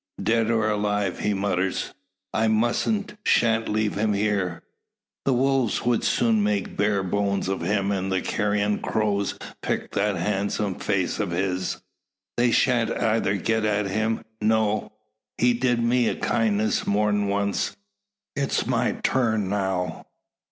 "Dead 0.23 0.49
or 0.49 0.67
alive," 0.67 1.19
he 1.19 1.31
mutters. 1.31 1.93
"I 2.33 2.47
mustn't, 2.47 3.17
shan't 3.23 3.69
leave 3.69 3.93
him 3.93 4.13
here. 4.13 4.63
The 5.25 5.33
wolves 5.33 5.85
would 5.85 6.03
soon 6.03 6.41
make 6.41 6.75
bare 6.75 7.03
bones 7.03 7.47
of 7.47 7.61
him, 7.61 7.91
and 7.91 8.11
the 8.11 8.19
carrion 8.23 8.79
crows 8.79 9.37
peck 9.61 9.91
that 9.91 10.15
handsome 10.15 10.79
face 10.79 11.19
of 11.19 11.29
his. 11.29 11.83
They 12.35 12.49
shan't 12.49 12.89
either 12.89 13.35
get 13.35 13.63
at 13.63 13.85
him. 13.91 14.23
No. 14.41 14.91
He's 15.37 15.59
did 15.59 15.83
me 15.83 16.07
a 16.07 16.15
kindness 16.15 16.87
more'n 16.87 17.27
once, 17.27 17.77
it's 18.35 18.65
my 18.65 18.93
turn 19.03 19.49
now. 19.49 20.07